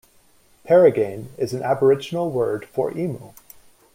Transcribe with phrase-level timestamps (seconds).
[0.65, 3.33] "Peregian" is an Aboriginal word for emu.